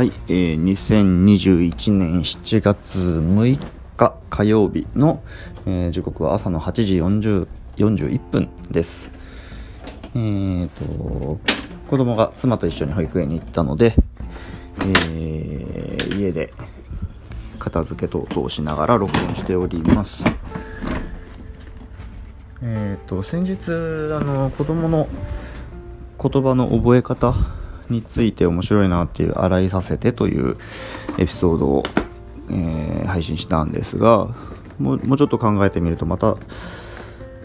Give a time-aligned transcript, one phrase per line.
[0.00, 3.60] はい、えー、2021年7月6
[3.98, 5.22] 日火曜日の、
[5.66, 7.46] えー時刻は朝の8時40
[7.76, 9.10] 41分です。
[10.14, 11.38] えーと、
[11.86, 13.94] 子供が妻と一緒に保育園に行ったので、
[14.78, 16.54] えー家で
[17.58, 20.24] 片付け等々しながら録音しております。
[22.62, 23.70] えーと、先日、
[24.14, 25.08] あの、子供の
[26.18, 27.59] 言葉の覚え方
[27.90, 30.56] について面白いなっていう「洗いさせて」という
[31.18, 31.82] エピソードを、
[32.50, 34.28] えー配信したんですが
[34.78, 36.36] もうちょっと考えてみるとまた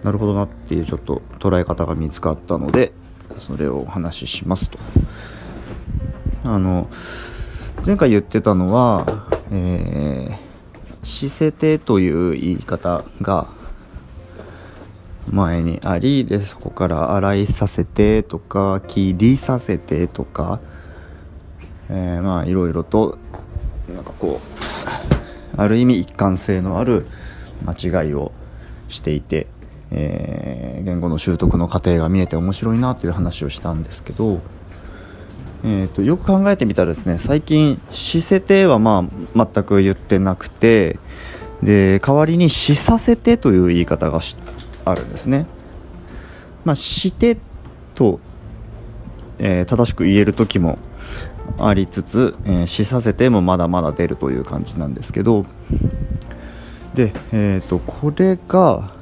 [0.04, 2.94] なるほどなっていうちょっと捉え方が見つかったので
[3.36, 4.78] それをお話ししますと。
[6.44, 6.88] あの
[7.86, 13.48] 前回言ってたのは「えー、しせて」という言い方が
[15.30, 20.60] 前にありでそこから洗いさせてとか切りさせてとか、
[21.90, 23.18] えーまあいろいろと
[23.94, 27.08] なんかこうある意味一貫性のある
[27.66, 28.32] 間違いを
[28.90, 29.48] していて、
[29.92, 34.40] えー言語の習得の過程が見えて面白いなという話をしたんですけど、
[35.64, 39.04] えー、とよく考えてみたらですね最近「しせて」はま
[39.36, 41.00] あ全く言ってなくて
[41.64, 44.36] で代わりに「しさせて」という言い方がし
[44.86, 45.46] あるんですね。
[46.64, 47.38] まあ、して
[47.94, 48.20] と、
[49.40, 50.78] えー正しく言える時も
[51.60, 55.46] ありつつ、えーしさせてもまだまだ出るという感じなんですけど
[56.94, 58.94] で、えー、とこれが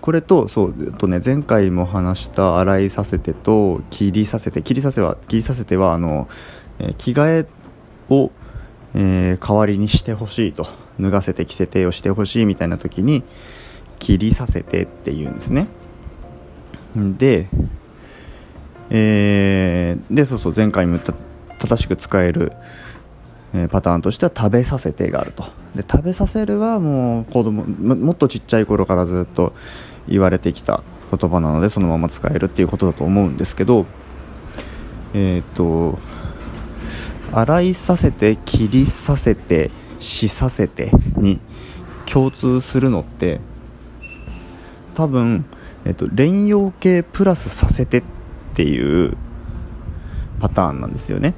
[0.00, 6.28] これとそうえっとね前回も話した洗いさせてと切りさせて切りさせは切りさせてはあの、
[6.78, 7.46] えー着替え
[8.10, 8.30] を、
[8.94, 10.66] えー代わりにしてほしいと
[11.00, 13.24] 脱がせて着せてをしてほしいみたいな時に
[13.98, 15.68] 切りさせてっていうんですね。
[16.96, 17.48] で
[18.90, 21.14] えーでそうそう前回も言った
[21.58, 22.52] 正しく使える、
[23.52, 25.44] えパターンとしては食べさせてがあると。
[25.74, 29.52] で食べさせるはもう子供ももっとちっちゃい頃からずっと
[30.08, 33.86] 言われてきた言葉なのでそのまま使えるっていうことだと思うんですけど
[35.14, 35.98] えっ、と
[37.32, 41.38] 洗いさせて切りさせてしさせてに
[42.06, 43.40] 共通するのって
[44.98, 45.44] 多分、
[45.84, 48.02] えっと、連用形プラスさせてっ
[48.54, 49.16] ていう
[50.40, 51.34] パターンなんですよね。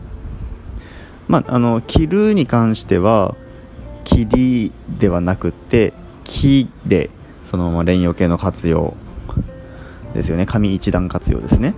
[1.29, 3.37] まあ、あの切るに関しては
[4.05, 5.93] 切りではなくて
[6.25, 7.11] 木で
[7.45, 8.95] そのまま連用形の活用
[10.15, 10.47] ですよね。
[10.47, 11.75] 紙一段活用ですね。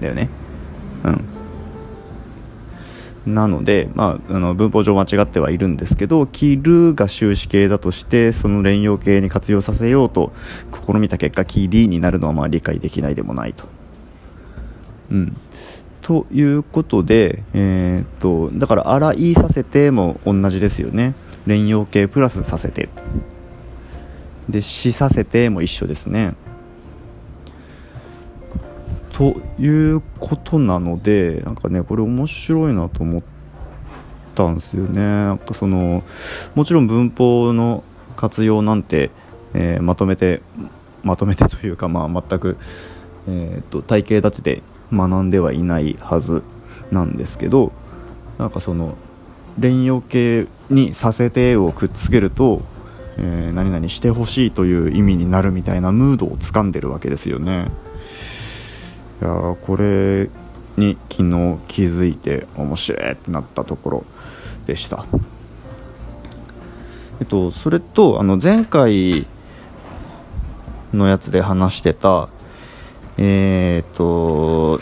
[0.00, 0.28] だよね。
[1.04, 1.24] うん。
[3.26, 10.32] なので、まあ、あの文法上間違ってはいるんですけど、切るが終止形だとして、その連用形に活用させようと
[10.86, 13.64] 試みた結果、切りになるのはまあ理解できないでもないと。
[15.10, 15.36] うん、
[16.02, 21.14] ということで、えーっとだから、洗いさせても同じですよね。
[21.46, 22.88] 連用形プラスさせて。
[24.48, 26.34] で、しさせても一緒ですね。
[29.20, 33.22] ということなのでなんかねこれ面白いなと思っ
[34.34, 36.02] たんですよねなんかその
[36.54, 37.84] もちろん文法の
[38.16, 39.10] 活用なんて、
[39.52, 40.40] えーまとめて
[41.02, 42.56] まとめて というか、まあ、全く、
[43.28, 46.42] えー、と体系立てて学んではいないはず
[46.90, 47.72] なんですけど
[48.38, 48.94] なんかその
[49.58, 52.62] 連用形にさせてをくっつけると、
[53.18, 57.70] えー何々してほしいという意味になるみたいなムードを掴んでるわけですよね。
[59.20, 60.30] いやこれ
[60.76, 64.04] に昨日気づいて面白いってなったところ
[64.66, 65.04] でした。
[67.20, 69.26] えっと、それとあの前回
[70.94, 72.30] のやつで話してた
[73.18, 74.80] えーっと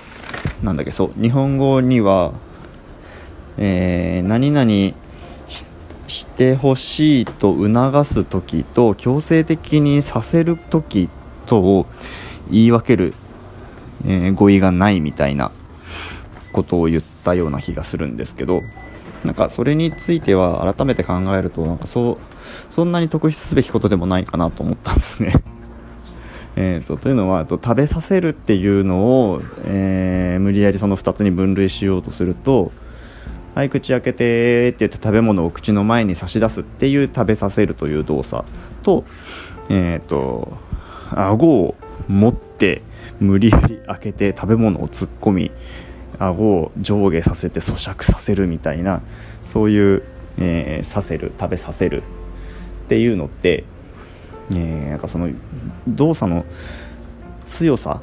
[0.63, 2.33] なんだっけそう日本語には、
[3.57, 4.71] えー何々
[5.49, 5.65] し
[6.07, 11.11] してほしいと促す時と強制的にさせる時
[11.47, 11.87] とを
[12.51, 13.15] 言い分ける
[14.05, 15.51] えー語彙がないみたいな
[16.53, 18.63] ことを言ったような気がするんですけど
[19.25, 25.35] なんかそれについては改めて考えるとなんかそうそんなに特筆すべきことでもないかなと思ったんですね。
[26.57, 32.71] えーとというのはと食べさせるっていうのを、えー無理やりその2つに分類しようとすると
[33.57, 38.45] 「はい口開けて」って言って食べ物を口の前に差し出すっていう食べさせるという動作
[38.85, 39.05] と
[39.69, 40.57] えっ、と
[41.11, 41.75] 顎を
[42.07, 42.83] 持って
[43.21, 45.51] 無理やり開けて食べ物を突っ込み
[46.19, 49.03] 顎を上下させて咀嚼させるみたいな
[49.45, 50.03] そういう、
[50.39, 52.03] えーさせる食べさせる。
[52.85, 53.65] っていうのって、
[54.51, 55.31] えーなんかその
[55.87, 56.45] 動作の
[57.47, 58.03] 強さ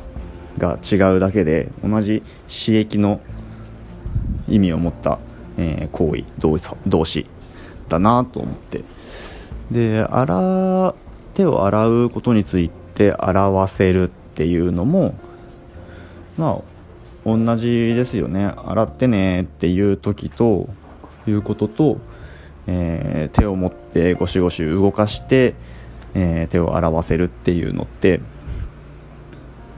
[0.57, 3.19] が違うだけで同じ刺激の
[4.47, 5.19] 意味を持った
[5.57, 6.57] えー、行為動
[6.87, 7.25] 動詞
[7.89, 8.83] だなと思って。
[9.71, 10.93] で洗
[11.33, 12.84] 手を洗うことについて
[13.17, 15.15] 洗わせるっていうのも
[16.37, 16.75] まあ
[17.25, 18.45] 同じですよね。
[18.45, 20.69] 洗ってねっていう時と
[21.27, 21.97] いうことと、
[22.67, 25.55] えー、手を持ってゴシゴシ動かして、
[26.13, 28.21] えー、手を洗わせるっていうのって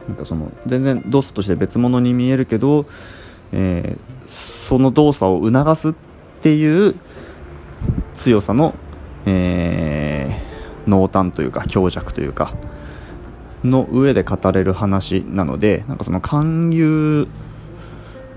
[0.09, 2.85] なんかその全然動作として別物に見えるけど、
[3.53, 5.93] えー、その動作を促すっ
[6.41, 6.95] ていう
[8.13, 8.73] 強さの、
[9.25, 10.41] え、
[10.87, 12.53] 濃淡というか強弱というか
[13.63, 17.27] の上で語れる話なのでなんかその勧誘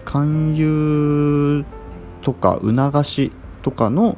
[0.04, 1.64] 勧誘
[2.22, 3.32] とか促し
[3.62, 4.16] とかの、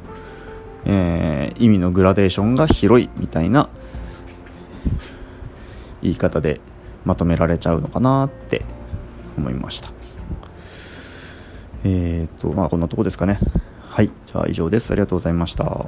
[0.85, 3.69] えー、意味のグラデーションが広いみたいな
[6.01, 6.61] 言い方で
[7.05, 8.65] まとめられちゃうのかなって
[9.37, 9.91] 思いました。
[11.83, 13.37] えっ、ー、とまあこんなとこですかね。
[13.81, 14.11] はい。
[14.25, 14.91] じゃあ以上です。
[14.91, 15.85] ありがとうございました。